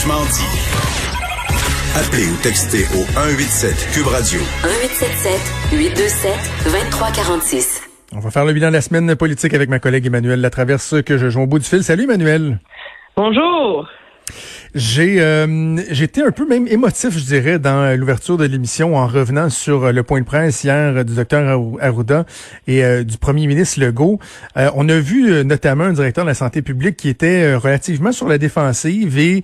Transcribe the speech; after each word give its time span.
Franchement 0.00 0.24
dit. 0.32 0.46
Appelez 1.94 2.26
ou 2.30 2.36
textez 2.42 2.84
au 2.96 3.04
187 3.12 3.90
Cube 3.92 4.06
Radio. 4.06 4.40
1877 4.64 5.78
827 5.78 6.32
2346. 6.64 7.82
On 8.14 8.20
va 8.20 8.30
faire 8.30 8.46
le 8.46 8.54
bilan 8.54 8.68
de 8.68 8.72
la 8.72 8.80
semaine 8.80 9.14
politique 9.14 9.52
avec 9.52 9.68
ma 9.68 9.78
collègue 9.78 10.06
Emmanuel 10.06 10.40
Latraverse 10.40 11.02
que 11.02 11.18
je 11.18 11.28
joue 11.28 11.42
au 11.42 11.46
bout 11.46 11.58
du 11.58 11.66
fil. 11.66 11.84
Salut 11.84 12.04
Emmanuel. 12.04 12.60
Bonjour. 13.14 13.86
J'ai 14.74 15.20
euh, 15.20 15.76
j'étais 15.90 16.22
un 16.22 16.30
peu 16.30 16.46
même 16.46 16.68
émotif, 16.68 17.18
je 17.18 17.24
dirais, 17.24 17.58
dans 17.58 17.98
l'ouverture 17.98 18.36
de 18.36 18.44
l'émission 18.44 18.96
en 18.96 19.08
revenant 19.08 19.50
sur 19.50 19.92
le 19.92 20.02
point 20.04 20.20
de 20.20 20.24
presse 20.24 20.62
hier 20.62 21.04
du 21.04 21.16
docteur 21.16 21.60
Arruda 21.80 22.24
et 22.68 22.84
euh, 22.84 23.02
du 23.02 23.18
premier 23.18 23.48
ministre 23.48 23.80
Legault. 23.80 24.20
Euh, 24.56 24.70
on 24.76 24.88
a 24.88 25.00
vu 25.00 25.44
notamment 25.44 25.84
un 25.84 25.92
directeur 25.92 26.24
de 26.24 26.30
la 26.30 26.34
santé 26.34 26.62
publique 26.62 26.96
qui 26.96 27.08
était 27.08 27.54
relativement 27.56 28.12
sur 28.12 28.28
la 28.28 28.38
défensive 28.38 29.18
et 29.18 29.42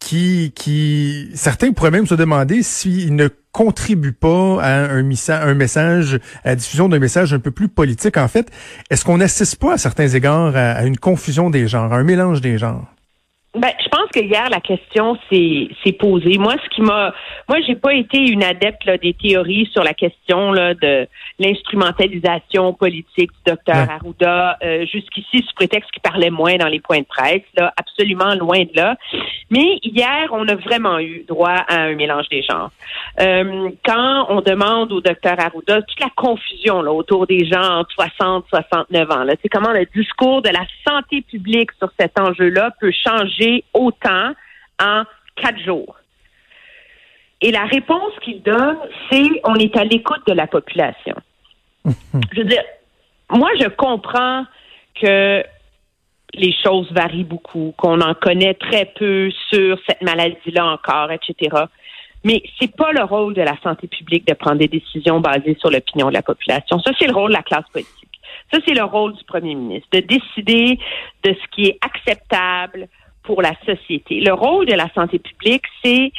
qui, 0.00 0.52
qui 0.54 1.30
certains 1.34 1.72
pourraient 1.72 1.92
même 1.92 2.06
se 2.06 2.14
demander 2.14 2.64
s'il 2.64 3.14
ne 3.14 3.28
contribue 3.52 4.12
pas 4.12 4.60
à 4.60 4.92
un, 4.92 4.98
un 4.98 5.54
message, 5.54 6.18
à 6.44 6.50
la 6.50 6.56
diffusion 6.56 6.88
d'un 6.88 6.98
message 6.98 7.32
un 7.32 7.38
peu 7.38 7.52
plus 7.52 7.68
politique. 7.68 8.16
En 8.16 8.28
fait, 8.28 8.50
est-ce 8.90 9.04
qu'on 9.04 9.18
n'assiste 9.18 9.56
pas 9.56 9.74
à 9.74 9.78
certains 9.78 10.08
égards 10.08 10.56
à 10.56 10.84
une 10.84 10.96
confusion 10.96 11.50
des 11.50 11.68
genres, 11.68 11.92
à 11.92 11.96
un 11.98 12.04
mélange 12.04 12.40
des 12.40 12.58
genres? 12.58 12.86
Ben, 13.54 13.72
je 13.82 13.88
pense 13.88 13.97
que 14.12 14.20
hier 14.20 14.48
la 14.50 14.60
question 14.60 15.16
s'est 15.30 15.92
posée. 15.98 16.38
Moi, 16.38 16.54
ce 16.62 16.68
qui 16.70 16.82
m'a, 16.82 17.12
moi, 17.48 17.58
j'ai 17.66 17.74
pas 17.74 17.94
été 17.94 18.18
une 18.18 18.42
adepte 18.42 18.84
là, 18.84 18.96
des 18.98 19.14
théories 19.14 19.68
sur 19.72 19.82
la 19.82 19.94
question 19.94 20.52
là, 20.52 20.74
de 20.74 21.06
l'instrumentalisation 21.38 22.72
politique 22.72 23.30
du 23.30 23.52
docteur 23.52 23.90
Arruda. 23.90 24.58
Euh, 24.62 24.86
jusqu'ici, 24.86 25.44
sous 25.46 25.54
prétexte 25.54 25.90
qu'il 25.90 26.02
parlait 26.02 26.30
moins 26.30 26.56
dans 26.56 26.68
les 26.68 26.80
points 26.80 27.00
de 27.00 27.06
presse, 27.06 27.42
là, 27.56 27.72
absolument 27.76 28.34
loin 28.34 28.60
de 28.60 28.74
là. 28.74 28.96
Mais 29.50 29.78
hier, 29.82 30.28
on 30.32 30.46
a 30.48 30.54
vraiment 30.54 30.98
eu 30.98 31.24
droit 31.26 31.64
à 31.68 31.82
un 31.82 31.94
mélange 31.94 32.28
des 32.28 32.42
genres. 32.42 32.70
Euh, 33.20 33.70
quand 33.84 34.26
on 34.28 34.40
demande 34.40 34.92
au 34.92 35.00
docteur 35.00 35.38
Arruda 35.38 35.82
toute 35.82 36.00
la 36.00 36.10
confusion 36.16 36.82
là, 36.82 36.92
autour 36.92 37.26
des 37.26 37.46
gens 37.46 37.78
entre 37.78 37.90
60 37.92 38.44
69 38.50 39.10
ans, 39.10 39.24
là, 39.24 39.34
c'est 39.42 39.48
comment 39.48 39.72
le 39.72 39.86
discours 39.94 40.42
de 40.42 40.50
la 40.50 40.64
santé 40.86 41.22
publique 41.22 41.70
sur 41.78 41.90
cet 41.98 42.18
enjeu-là 42.18 42.72
peut 42.80 42.92
changer 42.92 43.64
autant 43.72 43.97
en 44.06 45.04
quatre 45.36 45.58
jours. 45.60 45.96
Et 47.40 47.52
la 47.52 47.64
réponse 47.64 48.12
qu'il 48.22 48.42
donne, 48.42 48.78
c'est 49.10 49.28
on 49.44 49.54
est 49.54 49.76
à 49.76 49.84
l'écoute 49.84 50.26
de 50.26 50.32
la 50.32 50.46
population. 50.46 51.14
je 51.84 52.38
veux 52.40 52.44
dire, 52.44 52.62
moi, 53.30 53.50
je 53.60 53.68
comprends 53.68 54.44
que 55.00 55.44
les 56.34 56.54
choses 56.64 56.90
varient 56.92 57.24
beaucoup, 57.24 57.74
qu'on 57.76 58.00
en 58.00 58.14
connaît 58.14 58.54
très 58.54 58.86
peu 58.86 59.30
sur 59.50 59.78
cette 59.88 60.02
maladie-là 60.02 60.66
encore, 60.66 61.10
etc. 61.12 61.64
Mais 62.24 62.42
c'est 62.60 62.74
pas 62.74 62.92
le 62.92 63.04
rôle 63.04 63.34
de 63.34 63.42
la 63.42 63.56
santé 63.62 63.86
publique 63.86 64.26
de 64.26 64.34
prendre 64.34 64.58
des 64.58 64.68
décisions 64.68 65.20
basées 65.20 65.56
sur 65.60 65.70
l'opinion 65.70 66.08
de 66.08 66.14
la 66.14 66.22
population. 66.22 66.80
Ça, 66.80 66.90
c'est 66.98 67.06
le 67.06 67.14
rôle 67.14 67.30
de 67.30 67.36
la 67.36 67.42
classe 67.42 67.68
politique. 67.72 67.94
Ça, 68.52 68.58
c'est 68.66 68.74
le 68.74 68.84
rôle 68.84 69.14
du 69.14 69.24
premier 69.24 69.54
ministre, 69.54 69.88
de 69.92 70.00
décider 70.00 70.78
de 71.22 71.34
ce 71.34 71.48
qui 71.54 71.66
est 71.66 71.78
acceptable 71.80 72.88
pour 73.28 73.42
la 73.42 73.52
société. 73.66 74.20
Le 74.20 74.32
rôle 74.32 74.64
de 74.64 74.72
la 74.72 74.88
santé 74.94 75.18
publique, 75.18 75.64
c'est 75.84 76.10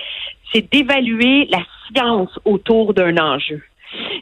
c'est 0.54 0.72
d'évaluer 0.72 1.48
la 1.50 1.64
science 1.88 2.30
autour 2.46 2.94
d'un 2.94 3.18
enjeu. 3.18 3.64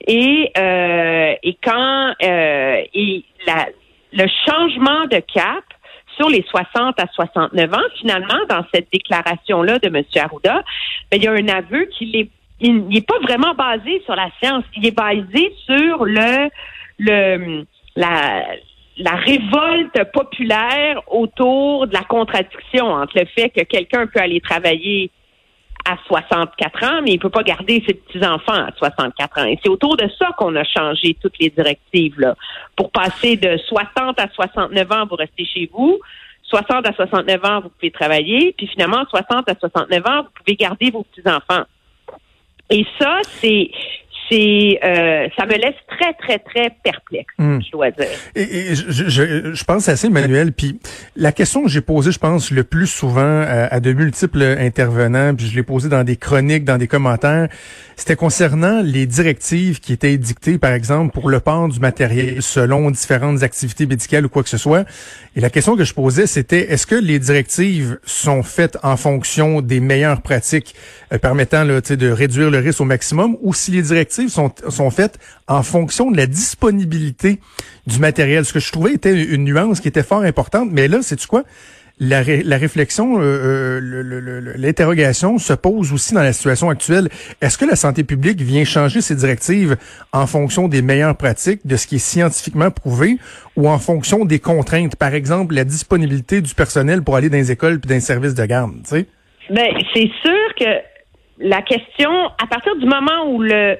Et 0.08 0.50
euh, 0.58 1.34
et 1.44 1.58
quand 1.62 2.14
euh, 2.24 2.82
et 2.94 3.26
la, 3.46 3.68
le 4.14 4.26
changement 4.48 5.04
de 5.12 5.20
cap 5.20 5.66
sur 6.16 6.30
les 6.30 6.46
60 6.50 6.98
à 6.98 7.08
69 7.14 7.74
ans, 7.74 7.90
finalement, 8.00 8.40
dans 8.50 8.64
cette 8.74 8.88
déclaration-là 8.92 9.80
de 9.80 9.88
M. 9.88 10.04
Arruda, 10.16 10.64
ben, 11.12 11.18
il 11.18 11.24
y 11.24 11.28
a 11.28 11.34
un 11.34 11.50
aveu 11.50 11.90
qui 11.98 12.18
est 12.18 12.30
il 12.62 12.88
n'est 12.88 13.02
pas 13.02 13.20
vraiment 13.22 13.54
basé 13.54 14.02
sur 14.06 14.16
la 14.16 14.30
science, 14.42 14.64
il 14.78 14.88
est 14.88 14.98
basé 14.98 15.54
sur 15.66 16.06
le 16.06 16.50
le 17.00 17.66
la 17.98 18.46
la 18.98 19.16
révolte 19.16 20.12
populaire 20.12 21.02
autour 21.08 21.88
de 21.88 21.94
la 21.94 22.04
contradiction 22.04 22.86
entre 22.86 23.20
le 23.20 23.26
fait 23.26 23.50
que 23.50 23.64
quelqu'un 23.64 24.08
peut 24.08 24.20
aller 24.20 24.42
travailler 24.42 25.12
à 25.86 25.98
64 26.08 26.84
ans, 26.84 27.02
mais 27.02 27.12
il 27.12 27.20
peut 27.20 27.30
pas 27.30 27.44
garder 27.44 27.82
ses 27.88 27.94
petits-enfants 27.94 28.54
à 28.54 28.72
64 28.78 29.40
ans. 29.40 29.46
Et 29.46 29.58
c'est 29.64 29.70
autour 29.70 29.96
de 29.96 30.10
ça 30.20 30.32
qu'on 30.38 30.56
a 30.56 30.64
changé 30.64 31.16
toutes 31.22 31.40
les 31.40 31.50
directives. 31.50 32.34
Pour 32.76 32.92
passer 32.92 33.38
de 33.38 33.58
60 33.58 34.20
à 34.20 34.28
69 34.34 34.92
ans, 34.92 35.06
vous 35.10 35.16
restez 35.16 35.46
chez 35.46 35.70
vous. 35.72 35.98
60 36.44 36.88
à 36.88 36.94
69 36.94 37.46
ans, 37.46 37.62
vous 37.62 37.70
pouvez 37.70 37.92
travailler. 37.92 38.54
Puis 38.58 38.68
finalement, 38.68 39.06
60 39.10 39.50
à 39.50 39.56
69 39.56 40.08
ans, 40.08 40.24
vous 40.24 40.30
pouvez 40.44 40.56
garder 40.56 40.92
vos 40.92 41.04
petits-enfants. 41.04 41.64
Et 42.70 42.86
ça, 43.00 43.20
c'est 43.24 43.72
c'est 44.30 44.80
euh, 44.84 45.28
ça 45.38 45.46
me 45.46 45.54
laisse 45.54 45.76
très 45.88 46.14
très 46.14 46.40
très 46.40 46.72
perplexe, 46.84 47.34
hmm. 47.38 47.60
je 47.66 47.72
dois 47.72 47.92
dire. 47.92 48.08
Et, 48.36 48.76
je, 48.76 49.10
je, 49.10 49.54
je, 49.54 49.64
pense 49.64 49.88
assez, 49.90 50.10
Manuel. 50.10 50.52
Puis 50.52 50.80
la 51.16 51.32
question 51.32 51.64
que 51.64 51.70
j'ai 51.70 51.82
posée, 51.82 52.12
je 52.12 52.20
pense 52.20 52.52
le 52.52 52.64
plus 52.64 52.88
souvent 52.88 53.44
à, 53.48 53.80
de 53.80 53.94
multiples 53.94 54.44
intervenants, 54.44 55.36
puis 55.36 55.48
je 55.48 55.56
l'ai 55.56 55.64
posée 55.64 55.90
dans 55.90 56.04
des 56.04 56.16
chroniques, 56.16 56.66
dans 56.66 56.78
des 56.78 56.88
commentaires, 56.88 57.48
c'était 57.96 58.16
concernant 58.16 58.82
les 58.82 59.06
directives 59.06 59.80
qui 59.80 59.94
étaient 59.94 60.18
dictées, 60.18 60.58
par 60.58 60.74
exemple, 60.74 61.14
pour 61.14 61.30
le 61.30 61.40
port 61.40 61.68
du 61.68 61.80
matériel 61.80 62.42
selon 62.42 62.92
différentes 62.92 63.44
activités 63.44 63.86
médicales 63.86 64.26
ou 64.26 64.30
quoi 64.30 64.44
que 64.44 64.50
ce 64.50 64.58
soit. 64.58 64.86
Et 65.36 65.42
la 65.42 65.50
question 65.50 65.76
que 65.76 65.84
je 65.84 65.94
posais, 65.94 66.28
c'était 66.28 66.72
est-ce 66.72 66.88
que 66.88 66.96
les 66.96 67.20
directives 67.20 68.00
sont 68.04 68.44
faites 68.44 68.78
en 68.84 68.98
fonction 68.98 69.62
des 69.62 69.80
meilleures 69.80 70.22
pratiques 70.22 70.76
euh, 71.14 71.18
permettant 71.18 71.64
là, 71.64 71.80
de 71.82 72.10
réduire 72.10 72.50
le 72.50 72.60
risque 72.60 72.82
au 72.82 72.86
maximum, 72.86 73.38
ou 73.42 73.54
si 73.54 73.72
les 73.72 73.82
directives 73.82 74.17
sont, 74.28 74.52
sont 74.70 74.90
faites 74.90 75.20
en 75.48 75.64
fonction 75.64 76.12
de 76.12 76.18
la 76.18 76.28
disponibilité 76.28 77.40
du 77.86 78.00
matériel. 78.00 78.46
Ce 78.46 78.54
que 78.54 78.60
je 78.60 78.72
trouvais 78.72 78.94
était 78.94 79.24
une 79.24 79.44
nuance 79.44 79.80
qui 79.80 79.88
était 79.88 80.04
fort 80.04 80.22
importante. 80.22 80.70
Mais 80.72 80.88
là, 80.88 81.00
c'est 81.02 81.16
tu 81.16 81.28
quoi? 81.28 81.44
La, 82.00 82.22
la 82.24 82.58
réflexion, 82.58 83.20
euh, 83.20 83.80
euh 83.82 84.54
l'interrogation 84.56 85.40
se 85.40 85.54
pose 85.54 85.92
aussi 85.92 86.14
dans 86.14 86.22
la 86.22 86.32
situation 86.32 86.70
actuelle. 86.70 87.10
Est-ce 87.42 87.58
que 87.58 87.66
la 87.66 87.76
santé 87.76 88.04
publique 88.04 88.40
vient 88.40 88.64
changer 88.66 89.02
ses 89.02 89.16
directives 89.16 89.78
en 90.14 90.28
fonction 90.28 90.68
des 90.68 90.84
meilleures 90.84 91.18
pratiques, 91.18 91.66
de 91.66 91.76
ce 91.76 91.88
qui 91.88 91.96
est 91.96 92.00
scientifiquement 92.00 92.70
prouvé, 92.70 93.18
ou 93.56 93.68
en 93.68 93.80
fonction 93.80 94.26
des 94.26 94.38
contraintes, 94.38 94.96
par 94.96 95.16
exemple 95.16 95.56
la 95.56 95.64
disponibilité 95.64 96.42
du 96.42 96.54
personnel 96.54 97.02
pour 97.02 97.16
aller 97.16 97.30
dans 97.30 97.38
les 97.38 97.52
écoles 97.52 97.80
puis 97.80 97.90
dans 97.90 97.96
les 97.96 98.02
services 98.02 98.36
de 98.36 98.46
garde, 98.46 98.74
tu 98.84 98.90
sais? 98.90 99.06
Ben, 99.50 99.70
c'est 99.96 100.12
sûr 100.24 100.56
que 100.60 100.97
la 101.40 101.62
question, 101.62 102.12
à 102.42 102.48
partir 102.48 102.76
du 102.78 102.86
moment 102.86 103.26
où 103.28 103.42
le 103.42 103.78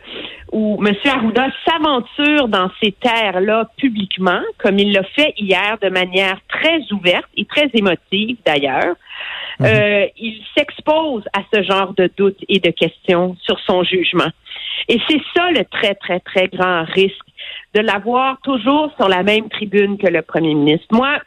où 0.52 0.82
M. 0.86 0.96
Arruda 1.06 1.48
s'aventure 1.66 2.48
dans 2.48 2.70
ces 2.82 2.94
terres-là 2.94 3.70
publiquement, 3.78 4.40
comme 4.58 4.80
il 4.80 4.94
l'a 4.94 5.04
fait 5.04 5.34
hier 5.38 5.78
de 5.82 5.90
manière 5.90 6.40
très 6.48 6.80
ouverte 6.92 7.28
et 7.36 7.46
très 7.46 7.70
émotive 7.74 8.38
d'ailleurs, 8.46 8.96
mhm. 9.60 9.66
euh, 9.66 10.06
il 10.18 10.42
s'expose 10.56 11.24
à 11.34 11.42
ce 11.54 11.64
genre 11.64 11.94
de 11.94 12.10
doutes 12.16 12.40
et 12.48 12.60
de 12.60 12.72
questions 12.72 13.36
sur 13.42 13.60
son 13.60 13.84
jugement. 13.84 14.32
Et 14.88 15.00
c'est 15.10 15.22
ça 15.36 15.52
le 15.52 15.66
très, 15.66 15.96
très, 15.96 16.20
très 16.22 16.48
grand 16.48 16.84
risque 16.86 17.26
de 17.74 17.82
l'avoir 17.82 18.38
toujours 18.42 18.92
sur 18.98 19.10
la 19.10 19.24
même 19.24 19.50
tribune 19.50 19.98
que 19.98 20.08
le 20.08 20.22
premier 20.22 20.54
ministre. 20.54 20.88
Moi, 20.92 21.18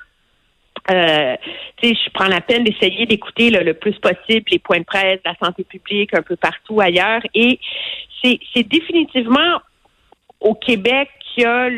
euh, 0.91 1.37
je 1.83 2.11
prends 2.12 2.28
la 2.28 2.41
peine 2.41 2.65
d'essayer 2.65 3.06
d'écouter 3.06 3.51
le 3.51 3.75
plus 3.75 3.99
possible 3.99 4.45
les 4.51 4.59
points 4.59 4.81
de 4.81 4.84
presse, 4.84 5.21
la 5.25 5.34
santé 5.43 5.65
publique, 5.65 6.15
un 6.15 6.23
peu 6.23 6.37
partout 6.37 6.81
ailleurs. 6.81 7.23
Et 7.34 7.59
c'est 8.23 8.69
définitivement 8.69 9.61
au 10.41 10.55
Québec 10.55 11.09
qu'il 11.34 11.45
y 11.45 11.47
a 11.47 11.69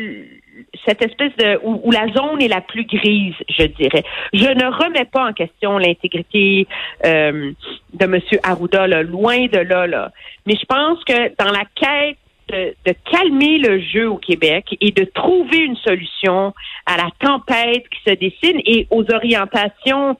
cette 0.85 1.03
espèce 1.03 1.35
de 1.37 1.59
où, 1.63 1.91
la 1.91 2.07
zone 2.13 2.41
est 2.41 2.47
la 2.47 2.61
plus 2.61 2.85
grise, 2.85 3.35
je 3.49 3.65
dirais. 3.65 4.03
Je 4.33 4.45
ne 4.45 4.65
remets 4.65 5.05
pas 5.05 5.29
en 5.29 5.33
question 5.33 5.77
l'intégrité 5.77 6.67
euh, 7.05 7.51
de 7.93 8.05
M. 8.05 8.19
Arruda, 8.43 8.87
loin 8.87 9.45
de 9.47 9.59
là, 9.59 9.87
là. 9.87 10.11
Mais 10.45 10.55
je 10.55 10.65
pense 10.65 11.03
que 11.05 11.35
dans 11.43 11.51
la 11.51 11.63
quête 11.75 12.17
de, 12.49 12.75
calmer 13.11 13.57
le 13.57 13.79
jeu 13.79 14.09
au 14.09 14.17
Québec 14.17 14.75
et 14.81 14.91
de 14.91 15.05
trouver 15.05 15.59
une 15.59 15.77
solution 15.77 16.53
à 16.85 16.97
la 16.97 17.09
tempête 17.19 17.87
qui 17.89 17.99
se 18.05 18.15
dessine 18.15 18.61
et 18.65 18.87
aux 18.89 19.05
orientations 19.13 20.17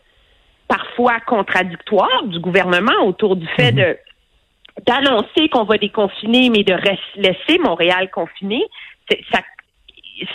parfois 0.67 1.19
contradictoires 1.19 2.23
du 2.25 2.39
gouvernement 2.39 3.05
autour 3.05 3.35
du 3.35 3.47
fait 3.47 3.71
mhm. 3.71 3.77
de 3.77 3.97
d'annoncer 4.87 5.49
qu'on 5.49 5.65
va 5.65 5.77
déconfiner, 5.77 6.49
mais 6.49 6.63
de 6.63 6.75
laisser 7.15 7.59
Montréal 7.59 8.09
confiné, 8.09 8.63
ça, 9.31 9.39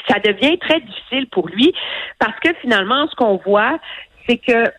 ça 0.08 0.20
devient 0.20 0.56
très 0.58 0.79
difficile 0.81 1.26
pour 1.26 1.49
lui 1.49 1.75
parce 2.20 2.38
que 2.38 2.55
finalement, 2.61 3.08
ce 3.08 3.17
qu'on 3.17 3.38
voit, 3.38 3.81
c'est 4.29 4.38
que 4.38 4.70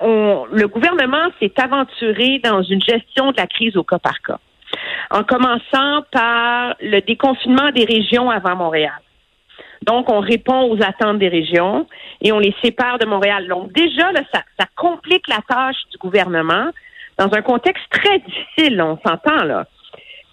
on, 0.00 0.46
le 0.50 0.66
gouvernement 0.66 1.28
s'est 1.38 1.52
aventuré 1.58 2.40
dans 2.40 2.62
une 2.62 2.82
gestion 2.82 3.30
de 3.30 3.36
la 3.36 3.46
crise 3.46 3.76
au 3.76 3.84
cas 3.84 4.00
par 4.00 4.20
cas 4.20 4.40
en 5.12 5.24
commençant 5.24 6.02
par 6.10 6.74
le 6.80 7.00
déconfinement 7.00 7.70
des 7.70 7.84
régions 7.84 8.30
avant 8.30 8.56
Montréal. 8.56 9.00
Donc, 9.82 10.10
on 10.10 10.20
répond 10.20 10.70
aux 10.70 10.82
attentes 10.82 11.18
des 11.18 11.28
régions 11.28 11.86
et 12.20 12.32
on 12.32 12.38
les 12.38 12.54
sépare 12.62 12.98
de 12.98 13.06
Montréal. 13.06 13.46
Donc 13.48 13.72
déjà, 13.72 14.10
là, 14.12 14.22
ça, 14.32 14.42
ça 14.58 14.66
complique 14.76 15.28
la 15.28 15.38
tâche 15.46 15.76
du 15.90 15.98
gouvernement 15.98 16.70
dans 17.18 17.28
un 17.34 17.42
contexte 17.42 17.84
très 17.90 18.18
difficile, 18.20 18.80
on 18.80 18.98
s'entend 19.06 19.44
là. 19.44 19.66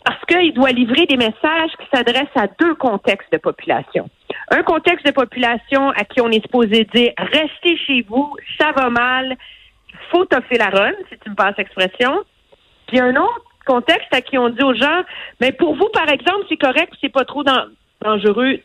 Parce 0.06 0.24
qu'il 0.26 0.54
doit 0.54 0.72
livrer 0.72 1.06
des 1.08 1.18
messages 1.18 1.72
qui 1.78 1.86
s'adressent 1.94 2.28
à 2.36 2.48
deux 2.60 2.74
contextes 2.76 3.31
de 3.34 3.38
population. 3.38 4.10
Un 4.50 4.64
contexte 4.64 5.06
de 5.06 5.12
population 5.12 5.90
à 5.90 6.06
qui 6.06 6.22
on 6.22 6.30
est 6.30 6.42
supposé 6.42 6.86
dire 6.96 7.12
restez 7.18 7.78
chez 7.86 8.06
vous, 8.08 8.34
ça 8.60 8.72
va 8.72 8.90
mal, 8.90 9.36
faut 10.10 10.26
toffer 10.26 10.58
la 10.58 10.70
run, 10.70 10.94
si 11.10 11.20
tu 11.20 11.30
me 11.30 11.36
passes 11.36 11.58
l'expression. 11.58 12.24
Puis 12.88 13.00
un 13.00 13.16
autre 13.18 13.49
contexte 13.74 14.12
à 14.12 14.21
qui 14.21 14.36
on 14.38 14.50
dit 14.50 14.63
aux 14.63 14.74
gens, 14.74 15.01
mais 15.39 15.51
pour 15.51 15.75
vous, 15.75 15.89
par 15.94 16.10
exemple, 16.10 16.44
c'est 16.50 16.57
correct, 16.57 16.92
c'est 17.00 17.13
pas 17.19 17.25
trop 17.25 17.44
dangereux 18.01 18.60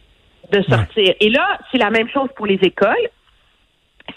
de 0.53 0.62
sortir. 0.62 1.15
Et 1.21 1.31
là, 1.31 1.47
c'est 1.71 1.79
la 1.79 1.91
même 1.91 2.09
chose 2.09 2.29
pour 2.37 2.47
les 2.47 2.61
écoles. 2.62 3.09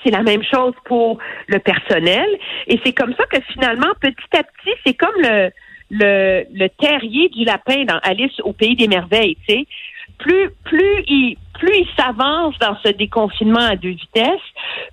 C'est 0.03 0.11
la 0.11 0.23
même 0.23 0.43
chose 0.43 0.73
pour 0.85 1.17
le 1.47 1.59
personnel. 1.59 2.27
Et 2.67 2.79
c'est 2.83 2.93
comme 2.93 3.13
ça 3.15 3.25
que 3.25 3.39
finalement, 3.53 3.91
petit 3.99 4.37
à 4.37 4.43
petit, 4.43 4.75
c'est 4.85 4.93
comme 4.93 5.19
le, 5.19 5.49
le, 5.91 6.43
le 6.53 6.67
terrier 6.69 7.29
du 7.29 7.43
lapin 7.43 7.83
dans 7.85 7.99
Alice 8.03 8.39
au 8.43 8.53
pays 8.53 8.75
des 8.75 8.87
merveilles. 8.87 9.37
Tu 9.47 9.53
sais, 9.53 9.67
plus 10.19 10.49
plus 10.63 11.03
il 11.07 11.37
plus 11.59 11.75
il 11.83 11.87
s'avance 11.97 12.55
dans 12.59 12.77
ce 12.83 12.89
déconfinement 12.89 13.65
à 13.73 13.75
deux 13.75 13.95
vitesses, 14.03 14.49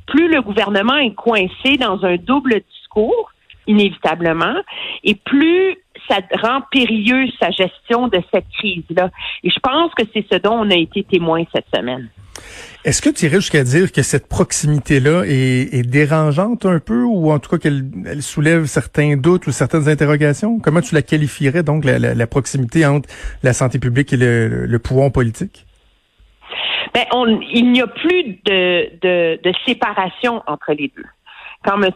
plus 0.07 0.29
le 0.29 0.41
gouvernement 0.43 0.97
est 0.97 1.15
coincé 1.15 1.77
dans 1.79 2.05
un 2.05 2.17
double 2.17 2.63
discours 2.73 3.31
inévitablement, 3.67 4.57
et 5.05 5.15
plus 5.15 5.77
ça 6.09 6.19
rend 6.43 6.63
périlleuse 6.71 7.33
sa 7.41 7.51
gestion 7.51 8.09
de 8.09 8.21
cette 8.33 8.49
crise-là. 8.59 9.11
Et 9.43 9.51
je 9.51 9.61
pense 9.61 9.93
que 9.95 10.03
c'est 10.13 10.27
ce 10.31 10.39
dont 10.39 10.55
on 10.55 10.71
a 10.71 10.77
été 10.77 11.05
témoin 11.05 11.45
cette 11.53 11.67
semaine. 11.75 12.09
Est-ce 12.85 13.01
que 13.01 13.09
tu 13.09 13.25
irais 13.27 13.37
jusqu'à 13.37 13.65
dire 13.65 13.93
que 13.93 14.03
cette 14.03 14.29
proximité-là 14.29 15.23
est, 15.25 15.89
dérangeante 15.89 16.67
un 16.67 16.81
peu 16.81 17.03
ou 17.03 17.33
en 17.33 17.39
tout 17.39 17.51
cas 17.51 17.59
qu'elle 17.59 17.85
elle 18.07 18.23
soulève 18.23 18.67
certains 18.67 19.17
doutes 19.17 19.47
ou 19.47 19.53
certaines 19.53 19.89
interrogations? 19.89 20.59
Comment 20.59 20.81
tu 20.81 20.95
la 20.95 21.03
qualifierais 21.03 21.63
donc, 21.63 21.85
la, 21.85 22.27
proximité 22.27 22.85
entre 22.85 23.09
la 23.43 23.53
santé 23.53 23.79
publique 23.79 24.13
et 24.13 24.17
le, 24.19 24.79
pouvoir 24.79 25.11
politique? 25.13 25.65
Ben, 26.93 27.05
on, 27.13 27.41
il 27.41 27.73
n'y 27.73 27.81
a 27.81 27.87
plus 27.87 28.39
de, 28.45 29.39
de, 29.43 29.53
séparation 29.67 30.43
entre 30.47 30.73
les 30.75 30.93
deux. 30.95 31.07
Quand 31.65 31.83
M. 31.83 31.91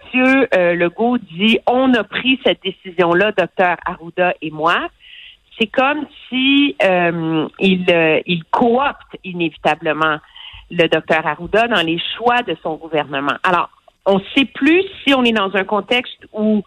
Euh, 0.54 0.74
Legault 0.74 1.18
dit 1.18 1.58
on 1.66 1.92
a 1.94 2.02
pris 2.04 2.40
cette 2.44 2.62
décision-là, 2.62 3.32
docteur 3.32 3.76
Arruda 3.84 4.34
et 4.40 4.50
moi, 4.50 4.88
c'est 5.58 5.66
comme 5.66 6.06
si 6.28 6.74
euh, 6.82 7.46
il, 7.58 7.84
euh, 7.90 8.20
il 8.26 8.44
coopte 8.44 9.18
inévitablement 9.24 10.18
le 10.70 10.88
docteur 10.88 11.26
Arruda 11.26 11.68
dans 11.68 11.82
les 11.82 12.00
choix 12.16 12.42
de 12.42 12.56
son 12.62 12.76
gouvernement. 12.76 13.34
Alors, 13.42 13.68
on 14.06 14.18
ne 14.18 14.24
sait 14.34 14.46
plus 14.46 14.84
si 15.04 15.14
on 15.14 15.22
est 15.24 15.32
dans 15.32 15.54
un 15.54 15.64
contexte 15.64 16.26
où 16.32 16.62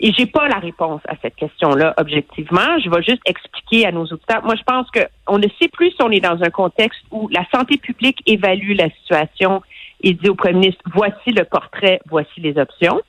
et 0.00 0.12
j'ai 0.12 0.26
pas 0.26 0.48
la 0.48 0.58
réponse 0.58 1.00
à 1.08 1.14
cette 1.20 1.34
question-là 1.34 1.94
objectivement. 1.96 2.78
Je 2.84 2.88
vais 2.88 3.02
juste 3.02 3.22
expliquer 3.24 3.86
à 3.86 3.90
nos 3.90 4.04
auditeurs. 4.04 4.44
Moi, 4.44 4.54
je 4.54 4.62
pense 4.62 4.86
qu'on 4.90 5.38
ne 5.38 5.48
sait 5.60 5.68
plus 5.68 5.90
si 5.90 6.02
on 6.02 6.10
est 6.10 6.20
dans 6.20 6.40
un 6.42 6.50
contexte 6.50 7.00
où 7.10 7.28
la 7.28 7.44
santé 7.52 7.78
publique 7.78 8.22
évalue 8.26 8.76
la 8.76 8.90
situation 8.90 9.62
et 10.02 10.14
dit 10.14 10.28
au 10.28 10.34
premier 10.34 10.54
ministre 10.54 10.82
voici 10.92 11.30
le 11.30 11.44
portrait, 11.44 12.00
voici 12.06 12.40
les 12.40 12.58
options 12.58 13.00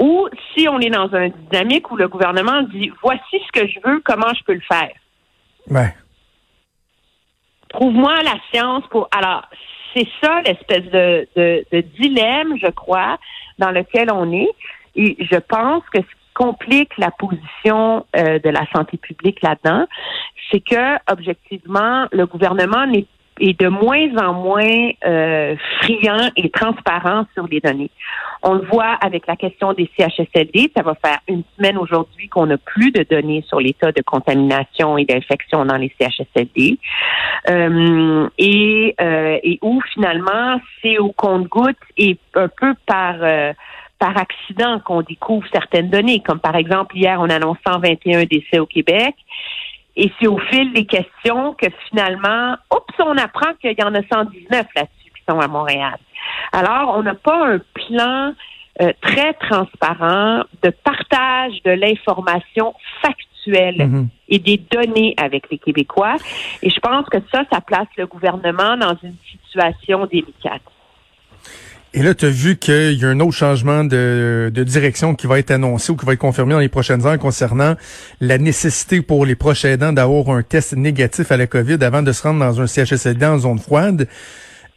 ou 0.00 0.28
si 0.54 0.66
on 0.66 0.80
est 0.80 0.88
dans 0.88 1.14
une 1.14 1.32
dynamique 1.50 1.90
où 1.90 1.96
le 1.96 2.08
gouvernement 2.08 2.62
dit 2.62 2.90
voici 3.02 3.38
ce 3.46 3.60
que 3.60 3.68
je 3.68 3.78
veux, 3.84 4.00
comment 4.02 4.32
je 4.34 4.42
peux 4.44 4.54
le 4.54 4.62
faire? 4.66 4.92
Ouais. 5.68 5.94
Trouve-moi 7.68 8.22
la 8.22 8.36
science 8.50 8.82
pour. 8.90 9.08
Alors, 9.12 9.46
c'est 9.94 10.08
ça 10.22 10.40
l'espèce 10.40 10.90
de, 10.90 11.28
de, 11.36 11.80
dilemme, 11.98 12.56
je 12.56 12.70
crois, 12.70 13.18
dans 13.58 13.70
lequel 13.70 14.10
on 14.10 14.32
est. 14.32 14.50
Et 14.96 15.16
je 15.20 15.36
pense 15.36 15.84
que 15.92 15.98
ce 15.98 16.06
qui 16.06 16.32
complique 16.34 16.96
la 16.96 17.10
position 17.10 18.06
euh, 18.16 18.38
de 18.38 18.48
la 18.48 18.66
santé 18.74 18.96
publique 18.96 19.42
là-dedans, 19.42 19.86
c'est 20.50 20.60
que 20.60 20.96
objectivement, 21.12 22.06
le 22.10 22.24
gouvernement 22.24 22.86
n'est 22.86 23.06
est 23.40 23.58
de 23.60 23.68
moins 23.68 24.08
en 24.16 24.34
moins 24.34 24.90
euh, 25.04 25.56
friand 25.80 26.30
et 26.36 26.50
transparent 26.50 27.26
sur 27.34 27.46
les 27.46 27.60
données. 27.60 27.90
On 28.42 28.54
le 28.54 28.66
voit 28.66 28.96
avec 29.02 29.26
la 29.26 29.36
question 29.36 29.72
des 29.72 29.90
CHSLD. 29.98 30.72
Ça 30.76 30.82
va 30.82 30.94
faire 30.94 31.18
une 31.28 31.42
semaine 31.56 31.76
aujourd'hui 31.76 32.28
qu'on 32.28 32.46
n'a 32.46 32.56
plus 32.56 32.90
de 32.90 33.04
données 33.08 33.44
sur 33.48 33.60
l'état 33.60 33.92
de 33.92 34.02
contamination 34.02 34.96
et 34.96 35.04
d'infection 35.04 35.64
dans 35.64 35.76
les 35.76 35.92
CHSLD. 36.00 36.78
Euh, 37.50 38.28
et, 38.38 38.94
euh, 39.00 39.38
et 39.42 39.58
où 39.62 39.80
finalement, 39.92 40.60
c'est 40.80 40.98
au 40.98 41.12
compte-goutte 41.12 41.76
et 41.96 42.16
un 42.34 42.48
peu 42.48 42.74
par... 42.86 43.16
Euh, 43.20 43.52
par 43.98 44.16
accident 44.16 44.80
qu'on 44.80 45.02
découvre 45.02 45.46
certaines 45.52 45.90
données, 45.90 46.20
comme 46.20 46.40
par 46.40 46.56
exemple 46.56 46.96
hier 46.96 47.20
on 47.20 47.28
annonce 47.28 47.58
121 47.66 48.24
décès 48.24 48.58
au 48.58 48.64
Québec 48.64 49.14
et 50.00 50.10
c'est 50.18 50.26
au 50.26 50.38
fil 50.38 50.72
des 50.72 50.86
questions 50.86 51.52
que 51.52 51.66
finalement, 51.90 52.56
oups, 52.74 52.94
on 53.00 53.18
apprend 53.18 53.52
qu'il 53.60 53.78
y 53.78 53.82
en 53.82 53.94
a 53.94 54.00
119 54.10 54.66
là-dessus 54.74 55.10
qui 55.14 55.22
sont 55.28 55.38
à 55.38 55.46
Montréal. 55.46 55.98
Alors, 56.52 56.94
on 56.96 57.02
n'a 57.02 57.14
pas 57.14 57.48
un 57.48 57.58
plan 57.74 58.32
euh, 58.80 58.92
très 59.02 59.34
transparent 59.34 60.44
de 60.62 60.70
partage 60.70 61.62
de 61.66 61.72
l'information 61.72 62.72
factuelle 63.02 63.76
mm-hmm. 63.76 64.06
et 64.30 64.38
des 64.38 64.56
données 64.56 65.12
avec 65.18 65.50
les 65.50 65.58
Québécois. 65.58 66.16
Et 66.62 66.70
je 66.70 66.80
pense 66.80 67.06
que 67.10 67.18
ça, 67.30 67.44
ça 67.52 67.60
place 67.60 67.88
le 67.98 68.06
gouvernement 68.06 68.78
dans 68.78 68.96
une 69.02 69.16
situation 69.30 70.06
délicate. 70.06 70.62
Et 71.92 72.04
là, 72.04 72.14
tu 72.14 72.24
as 72.24 72.30
vu 72.30 72.56
qu'il 72.56 72.92
y 72.92 73.04
a 73.04 73.08
un 73.08 73.18
autre 73.18 73.36
changement 73.36 73.82
de, 73.82 74.52
direction 74.54 75.16
qui 75.16 75.26
va 75.26 75.40
être 75.40 75.50
annoncé 75.50 75.90
ou 75.90 75.96
qui 75.96 76.06
va 76.06 76.12
être 76.12 76.20
confirmé 76.20 76.52
dans 76.52 76.60
les 76.60 76.68
prochaines 76.68 77.04
heures 77.04 77.18
concernant 77.18 77.74
la 78.20 78.38
nécessité 78.38 79.02
pour 79.02 79.26
les 79.26 79.34
proches 79.34 79.64
aidants 79.64 79.92
d'avoir 79.92 80.30
un 80.30 80.44
test 80.44 80.74
négatif 80.76 81.32
à 81.32 81.36
la 81.36 81.48
COVID 81.48 81.78
avant 81.82 82.02
de 82.02 82.12
se 82.12 82.22
rendre 82.22 82.38
dans 82.38 82.60
un 82.60 82.68
CHSLD 82.68 83.26
en 83.26 83.38
zone 83.38 83.58
froide. 83.58 84.06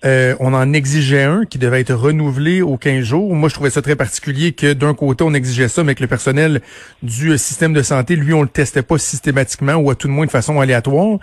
Euh, 0.06 0.36
on 0.40 0.56
en 0.56 0.74
exigeait 0.74 1.24
un 1.24 1.46
qui 1.46 1.60
devait 1.60 1.82
être 1.82 1.94
renouvelé 1.94 2.64
aux 2.64 2.78
15 2.78 3.04
jours. 3.04 3.36
Moi, 3.36 3.48
je 3.48 3.54
trouvais 3.54 3.70
ça 3.70 3.84
très 3.84 3.96
particulier 3.96 4.54
que 4.54 4.74
d'un 4.74 4.96
côté, 4.96 5.24
on 5.24 5.36
exigeait 5.36 5.70
ça, 5.70 5.84
mais 5.84 5.94
que 5.94 6.02
le 6.02 6.08
personnel 6.08 6.62
du 7.04 7.38
système 7.38 7.74
de 7.74 7.84
santé, 7.84 8.16
lui, 8.16 8.34
on 8.34 8.42
le 8.42 8.50
testait 8.50 8.82
pas 8.82 8.98
systématiquement 8.98 9.76
ou 9.76 9.92
à 9.92 9.96
tout 9.96 10.08
le 10.08 10.14
moins 10.14 10.26
de 10.26 10.32
façon 10.32 10.60
aléatoire. 10.60 11.20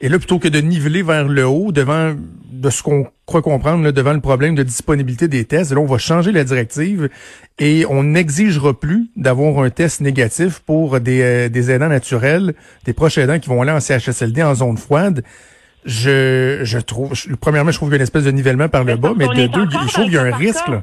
Et 0.00 0.08
là, 0.08 0.18
plutôt 0.18 0.38
que 0.38 0.48
de 0.48 0.60
niveler 0.60 1.02
vers 1.02 1.28
le 1.28 1.46
haut 1.46 1.72
devant 1.72 2.14
de 2.50 2.70
ce 2.70 2.82
qu'on 2.82 3.06
croit 3.26 3.42
comprendre 3.42 3.84
là, 3.84 3.92
devant 3.92 4.12
le 4.12 4.20
problème 4.20 4.54
de 4.54 4.62
disponibilité 4.62 5.28
des 5.28 5.44
tests, 5.44 5.72
là, 5.72 5.80
on 5.80 5.86
va 5.86 5.98
changer 5.98 6.32
la 6.32 6.44
directive 6.44 7.08
et 7.58 7.84
on 7.88 8.02
n'exigera 8.02 8.78
plus 8.78 9.08
d'avoir 9.16 9.62
un 9.62 9.70
test 9.70 10.00
négatif 10.00 10.60
pour 10.60 11.00
des, 11.00 11.22
euh, 11.22 11.48
des 11.48 11.70
aidants 11.70 11.88
naturels, 11.88 12.54
des 12.84 12.92
proches 12.92 13.18
aidants 13.18 13.38
qui 13.38 13.48
vont 13.48 13.60
aller 13.62 13.72
en 13.72 13.80
CHSLD 13.80 14.42
en 14.42 14.54
zone 14.54 14.78
froide. 14.78 15.22
Je, 15.84 16.60
je 16.62 16.78
trouve, 16.78 17.12
premièrement, 17.40 17.70
je 17.70 17.76
trouve 17.76 17.88
qu'il 17.88 17.94
y 17.94 17.96
a 17.96 18.00
une 18.00 18.02
espèce 18.02 18.24
de 18.24 18.30
nivellement 18.30 18.68
par 18.68 18.84
le 18.84 18.96
bas, 18.96 19.12
mais 19.16 19.28
de 19.28 19.46
deux, 19.46 19.66
je 19.70 19.92
trouve 19.92 20.04
qu'il 20.04 20.14
y 20.14 20.18
a 20.18 20.22
un 20.22 20.36
risque. 20.36 20.68
Là. 20.68 20.82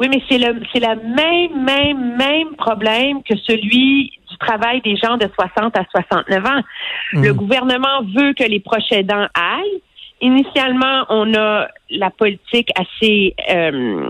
Oui, 0.00 0.08
mais 0.10 0.20
c'est 0.28 0.38
le 0.38 0.60
c'est 0.72 0.80
le 0.80 0.96
même, 1.14 1.64
même, 1.64 2.16
même 2.16 2.56
problème 2.56 3.22
que 3.22 3.36
celui 3.46 4.10
du 4.28 4.36
travail 4.38 4.80
des 4.82 4.96
gens 4.96 5.16
de 5.16 5.28
60 5.32 5.76
à 5.76 5.84
69 5.92 6.44
ans. 6.44 6.60
Le 7.12 7.32
mm. 7.32 7.36
gouvernement 7.36 8.02
veut 8.14 8.32
que 8.34 8.44
les 8.44 8.60
proches 8.60 8.90
aidants 8.90 9.26
aillent. 9.34 9.82
Initialement, 10.20 11.04
on 11.08 11.34
a 11.34 11.68
la 11.90 12.10
politique 12.10 12.70
assez 12.78 13.34
euh, 13.50 14.08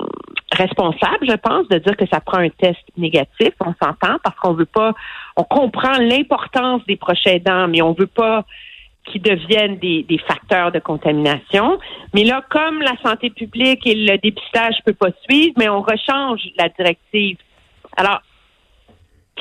responsable, 0.55 1.27
je 1.27 1.37
pense, 1.37 1.67
de 1.69 1.79
dire 1.79 1.97
que 1.97 2.07
ça 2.07 2.21
prend 2.21 2.39
un 2.39 2.51
test 2.51 2.81
négatif. 2.99 3.51
On 3.61 3.75
s'entend 3.83 4.19
parce 4.23 4.37
qu'on 4.41 4.53
veut 4.53 4.67
pas, 4.67 4.93
on 5.37 5.45
comprend 5.45 5.99
l'importance 5.99 6.83
des 6.87 6.97
proches 6.97 7.27
aidants, 7.27 7.67
mais 7.67 7.81
on 7.81 7.95
veut 7.95 8.07
pas 8.07 8.45
qui 9.11 9.19
deviennent 9.19 9.79
des, 9.79 10.05
des, 10.05 10.19
facteurs 10.19 10.71
de 10.71 10.79
contamination. 10.79 11.79
Mais 12.15 12.23
là, 12.23 12.45
comme 12.49 12.81
la 12.81 12.95
santé 13.03 13.31
publique 13.31 13.85
et 13.87 13.95
le 13.95 14.17
dépistage 14.19 14.77
ne 14.79 14.93
peuvent 14.93 15.11
pas 15.11 15.17
suivre, 15.29 15.55
mais 15.57 15.69
on 15.69 15.83
rechange 15.83 16.41
la 16.57 16.69
directive. 16.69 17.37
Alors, 17.97 18.23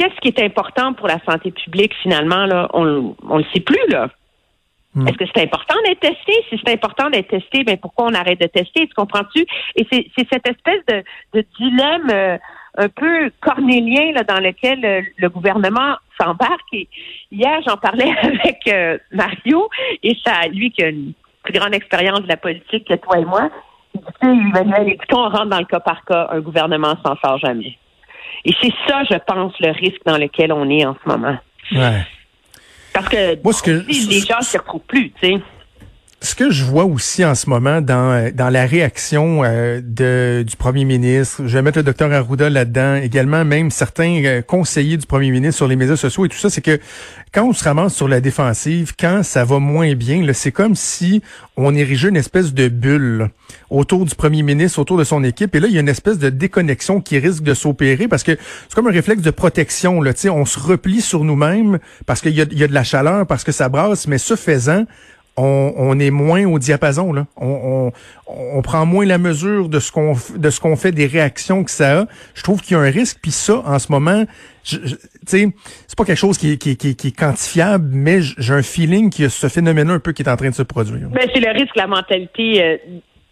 qu'est-ce 0.01 0.20
qui 0.20 0.29
est 0.29 0.43
important 0.43 0.93
pour 0.93 1.08
la 1.08 1.20
santé 1.29 1.51
publique 1.51 1.93
finalement 2.01 2.46
là? 2.46 2.67
On 2.74 3.15
on 3.29 3.38
le 3.38 3.46
sait 3.53 3.60
plus 3.60 3.88
là. 3.89 4.10
Hmm. 4.96 5.08
Est-ce 5.08 5.17
que 5.17 5.25
c'est 5.34 5.43
important 5.43 5.75
d'être 5.86 6.00
testé? 6.00 6.34
Si 6.50 6.60
c'est 6.63 6.74
important 6.74 7.10
d'être 7.10 7.29
testé, 7.29 7.63
ben 7.63 7.77
pourquoi 7.77 8.05
on 8.05 8.13
arrête 8.13 8.41
de 8.41 8.48
tester? 8.48 8.88
Tu 8.88 8.93
comprends-tu? 8.93 9.46
Et 9.75 9.88
c'est 9.89 10.27
cette 10.31 10.48
espèce 10.48 10.84
de, 10.88 11.03
de 11.34 11.46
dilemme 11.58 12.10
euh, 12.10 12.38
un 12.77 12.89
peu 12.89 13.31
cornélien 13.41 14.12
là, 14.13 14.24
dans 14.24 14.41
lequel 14.41 14.84
euh, 14.84 15.01
le 15.17 15.29
gouvernement 15.29 15.96
s'embarque. 16.20 16.74
Et 16.74 16.89
hier, 17.31 17.62
j'en 17.65 17.77
parlais 17.77 18.12
avec 18.22 18.60
euh, 18.67 18.98
Mario, 19.13 19.70
et 20.03 20.17
ça, 20.25 20.48
lui 20.51 20.72
qui 20.72 20.84
a 20.84 20.89
une 20.89 21.13
plus 21.43 21.53
grande 21.53 21.74
expérience 21.74 22.22
de 22.22 22.27
la 22.27 22.38
politique 22.38 22.88
que 22.88 22.96
toi 22.96 23.17
et 23.20 23.25
moi, 23.25 23.50
il 23.93 24.01
dit, 24.01 24.08
Emmanuel, 24.24 24.89
écoutons, 24.89 25.20
on 25.20 25.29
rentre 25.29 25.48
dans 25.48 25.60
le 25.60 25.65
cas 25.65 25.79
par 25.79 26.03
cas, 26.05 26.27
un 26.31 26.39
gouvernement 26.39 26.96
s'en 27.05 27.15
sort 27.24 27.38
jamais. 27.38 27.77
Et 28.45 28.53
c'est 28.61 28.73
ça, 28.88 29.03
je 29.09 29.17
pense, 29.25 29.53
le 29.59 29.71
risque 29.71 30.01
dans 30.05 30.17
lequel 30.17 30.51
on 30.51 30.69
est 30.69 30.85
en 30.85 30.95
ce 31.03 31.09
moment. 31.09 31.38
Ouais. 31.71 32.05
Parce 32.93 33.07
que, 33.07 33.41
Moi, 33.43 33.53
ce 33.53 33.63
que 33.63 33.85
les 33.88 34.19
gens 34.19 34.39
ne 34.39 34.43
s'y 34.43 34.57
retrouvent 34.57 34.81
plus, 34.81 35.11
tu 35.11 35.27
sais. 35.27 35.41
Ce 36.23 36.35
que 36.35 36.51
je 36.51 36.63
vois 36.63 36.85
aussi 36.85 37.25
en 37.25 37.33
ce 37.33 37.49
moment 37.49 37.81
dans, 37.81 38.31
dans 38.33 38.49
la 38.49 38.67
réaction 38.67 39.43
euh, 39.43 39.81
de, 39.83 40.43
du 40.43 40.55
premier 40.55 40.85
ministre, 40.85 41.41
je 41.47 41.53
vais 41.53 41.63
mettre 41.63 41.79
le 41.79 41.83
docteur 41.83 42.11
Arruda 42.11 42.47
là-dedans, 42.47 42.95
également 42.95 43.43
même 43.43 43.71
certains 43.71 44.23
euh, 44.23 44.41
conseillers 44.43 44.97
du 44.97 45.07
premier 45.07 45.31
ministre 45.31 45.57
sur 45.57 45.67
les 45.67 45.75
médias 45.75 45.95
sociaux 45.95 46.25
et 46.25 46.29
tout 46.29 46.37
ça, 46.37 46.51
c'est 46.51 46.61
que 46.61 46.79
quand 47.33 47.47
on 47.47 47.53
se 47.53 47.63
ramasse 47.63 47.95
sur 47.95 48.07
la 48.07 48.21
défensive, 48.21 48.93
quand 48.99 49.23
ça 49.23 49.45
va 49.45 49.57
moins 49.57 49.95
bien, 49.95 50.23
c'est 50.33 50.51
comme 50.51 50.75
si 50.75 51.23
on 51.57 51.73
érigeait 51.73 52.09
une 52.09 52.17
espèce 52.17 52.53
de 52.53 52.67
bulle 52.67 53.29
autour 53.71 54.05
du 54.05 54.13
premier 54.13 54.43
ministre, 54.43 54.77
autour 54.77 54.97
de 54.97 55.03
son 55.03 55.23
équipe, 55.23 55.55
et 55.55 55.59
là, 55.59 55.67
il 55.67 55.73
y 55.73 55.77
a 55.77 55.81
une 55.81 55.89
espèce 55.89 56.19
de 56.19 56.29
déconnexion 56.29 57.01
qui 57.01 57.17
risque 57.17 57.41
de 57.41 57.55
s'opérer 57.55 58.07
parce 58.07 58.21
que 58.21 58.37
c'est 58.67 58.75
comme 58.75 58.87
un 58.87 58.91
réflexe 58.91 59.23
de 59.23 59.31
protection. 59.31 60.01
Là, 60.03 60.11
on 60.25 60.45
se 60.45 60.59
replie 60.59 61.01
sur 61.01 61.23
nous-mêmes 61.23 61.79
parce 62.05 62.21
qu'il 62.21 62.35
y 62.35 62.41
a, 62.41 62.45
y 62.51 62.63
a 62.63 62.67
de 62.67 62.73
la 62.73 62.83
chaleur, 62.83 63.25
parce 63.25 63.43
que 63.43 63.51
ça 63.51 63.69
brasse, 63.69 64.07
mais 64.07 64.19
ce 64.19 64.35
faisant, 64.35 64.85
on, 65.38 66.00
est 66.00 66.11
moins 66.11 66.45
au 66.45 66.59
diapason. 66.59 67.13
Là. 67.13 67.25
On, 67.38 67.91
prend 68.63 68.85
moins 68.85 69.05
la 69.05 69.17
mesure 69.17 69.69
de 69.69 69.79
ce 69.79 69.91
qu'on 69.91 70.15
de 70.35 70.50
ce 70.50 70.59
qu'on 70.59 70.75
fait, 70.75 70.91
des 70.91 71.07
réactions 71.07 71.63
que 71.63 71.71
ça 71.71 72.01
a. 72.01 72.05
Je 72.33 72.43
trouve 72.43 72.61
qu'il 72.61 72.77
y 72.77 72.79
a 72.79 72.83
un 72.83 72.91
risque. 72.91 73.19
Puis 73.21 73.31
ça, 73.31 73.61
en 73.65 73.79
ce 73.79 73.91
moment, 73.91 74.25
tu 74.63 74.77
sais, 75.25 75.47
c'est 75.88 75.97
pas 75.97 76.05
quelque 76.05 76.17
chose 76.17 76.38
qui, 76.38 76.51
est 76.51 77.17
quantifiable, 77.17 77.89
mais 77.91 78.21
j'ai 78.21 78.53
un 78.53 78.61
feeling 78.61 79.09
qu'il 79.09 79.23
y 79.23 79.27
a 79.27 79.29
ce 79.29 79.47
phénomène 79.47 79.89
un 79.89 80.00
peu 80.00 80.11
qui 80.11 80.21
est 80.21 80.29
en 80.29 80.38
train 80.38 80.50
de 80.50 80.55
se 80.55 80.63
produire. 80.63 81.09
Mais 81.13 81.25
ben, 81.25 81.31
c'est 81.33 81.41
le 81.41 81.51
risque, 81.51 81.75
la 81.75 81.88
mentalité. 81.88 82.63
Euh, 82.63 82.77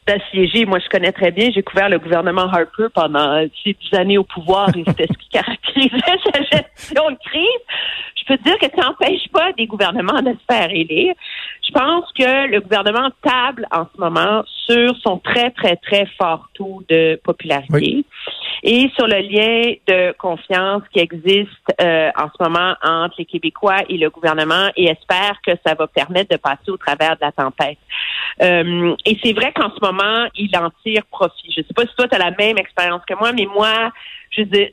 d'assiéger. 0.10 0.66
Moi, 0.66 0.80
je 0.80 0.90
connais 0.90 1.12
très 1.12 1.32
bien. 1.32 1.50
J'ai 1.54 1.62
couvert 1.62 1.90
le 1.90 2.00
gouvernement 2.00 2.48
Harper 2.52 2.88
pendant 2.94 3.42
ces 3.64 3.76
dix 3.80 3.98
années 3.98 4.18
au 4.18 4.24
pouvoir 4.24 4.70
et 4.76 4.84
c'était 4.88 5.08
ce 5.08 5.18
qui 5.18 5.30
caractérisait 5.32 6.18
sa 6.34 6.42
gestion 6.42 7.12
de 7.12 7.18
crise. 7.24 7.64
Je 8.30 8.36
peux 8.36 8.44
te 8.44 8.44
dire 8.44 8.60
que 8.60 8.76
ça 8.76 8.88
n'empêche 8.88 9.28
pas 9.34 9.52
des 9.54 9.66
gouvernements 9.66 10.22
de 10.22 10.32
se 10.32 10.54
faire 10.54 10.70
élire. 10.70 11.16
Je 11.66 11.72
pense 11.72 12.06
que 12.14 12.48
le 12.48 12.62
gouvernement 12.62 13.10
table 13.24 13.66
en 13.72 13.86
ce 13.94 14.00
moment 14.00 14.44
sur 14.68 14.96
son 15.02 15.18
très, 15.18 15.52
très, 15.52 15.76
très 15.78 16.06
fort 16.18 16.48
taux 16.54 16.84
de 16.88 17.20
popularité 17.24 18.06
et 18.64 18.90
sur 18.96 19.08
le 19.08 19.20
lien 19.20 19.74
de 19.88 20.12
confiance 20.18 20.84
qui 20.94 21.00
existe 21.00 21.50
euh, 21.82 22.10
en 22.18 22.28
ce 22.28 22.44
moment 22.44 22.76
entre 22.84 23.16
les 23.18 23.26
Québécois 23.26 23.84
et 23.88 23.98
le 23.98 24.10
gouvernement 24.10 24.70
et 24.76 24.86
espère 24.86 25.40
que 25.46 25.54
ça 25.66 25.74
va 25.74 25.88
permettre 25.88 26.30
de 26.30 26.38
passer 26.38 26.70
au 26.70 26.78
travers 26.78 27.16
de 27.16 27.22
la 27.22 27.32
tempête. 27.32 27.78
Euh, 28.42 28.96
et 29.06 29.18
c'est 29.24 29.34
vrai 29.34 29.52
qu'en 29.54 29.72
ce 29.72 29.80
moment, 29.82 30.28
il 30.36 30.56
en 30.56 30.70
tire 30.84 31.04
profit. 31.12 31.52
Je 31.52 31.62
ne 31.62 31.66
sais 31.66 31.74
pas 31.74 31.84
si 31.84 31.96
toi, 31.96 32.08
tu 32.08 32.16
as 32.16 32.20
la 32.20 32.32
même 32.32 32.58
expérience 32.58 33.02
que 33.08 33.16
moi, 33.16 33.32
mais 33.34 33.46
moi, 33.46 33.92
je 34.32 34.44
veux 34.44 34.68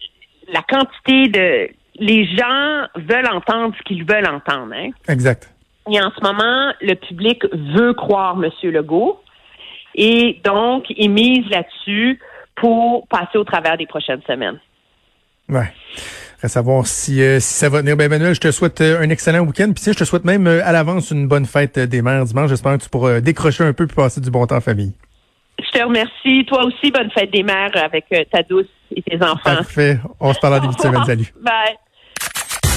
la 0.48 0.62
quantité 0.62 1.28
de... 1.28 1.70
Les 1.99 2.26
gens 2.26 2.87
veulent 2.97 3.29
entendre 3.33 3.75
ce 3.79 3.83
qu'ils 3.85 4.05
veulent 4.05 4.29
entendre. 4.29 4.73
Hein? 4.75 4.91
Exact. 5.09 5.50
Et 5.91 6.00
en 6.00 6.11
ce 6.11 6.21
moment, 6.21 6.73
le 6.81 6.95
public 6.95 7.43
veut 7.53 7.95
croire 7.95 8.37
M. 8.43 8.50
Legault. 8.71 9.21
Et 9.95 10.41
donc, 10.45 10.85
il 10.91 11.11
mise 11.11 11.49
là-dessus 11.49 12.21
pour 12.57 13.07
passer 13.09 13.38
au 13.38 13.45
travers 13.45 13.76
des 13.76 13.87
prochaines 13.87 14.23
semaines. 14.26 14.59
Ouais. 15.49 15.73
À 16.43 16.49
savoir 16.49 16.87
si, 16.87 17.23
euh, 17.23 17.41
si 17.41 17.55
ça 17.55 17.69
va 17.69 17.81
venir. 17.81 17.97
Ben, 17.97 18.05
Emmanuel, 18.05 18.35
je 18.35 18.41
te 18.41 18.50
souhaite 18.50 18.81
euh, 18.81 19.00
un 19.00 19.09
excellent 19.11 19.41
week-end. 19.41 19.73
Puis 19.75 19.85
je 19.93 19.99
te 19.99 20.05
souhaite 20.05 20.25
même 20.25 20.47
euh, 20.47 20.65
à 20.65 20.73
l'avance 20.73 21.11
une 21.11 21.29
bonne 21.29 21.47
fête 21.47 21.79
des 21.79 22.03
mères 22.03 22.25
dimanche. 22.25 22.50
J'espère 22.50 22.76
que 22.76 22.83
tu 22.83 22.91
pourras 22.91 23.21
décrocher 23.21 23.65
un 23.65 23.73
peu 23.73 23.87
puis 23.87 23.97
passer 23.97 24.21
du 24.21 24.31
bon 24.31 24.47
temps 24.47 24.57
en 24.57 24.61
famille. 24.61 24.93
Je 25.59 25.79
te 25.79 25.83
remercie. 25.83 26.45
Toi 26.47 26.65
aussi, 26.65 26.91
bonne 26.91 27.11
fête 27.11 27.31
des 27.31 27.43
mères 27.43 27.71
avec 27.76 28.05
ta 28.31 28.43
douce 28.43 28.67
et 28.95 29.03
tes 29.03 29.17
enfants. 29.23 29.38
Parfait. 29.45 29.99
On 30.21 30.35
se 30.35 30.41
parle 30.41 30.55
en 30.55 30.61
début 30.61 30.75
de 30.75 30.81
semaine. 30.81 31.05
Salut. 31.07 31.33
Bye. 31.41 31.76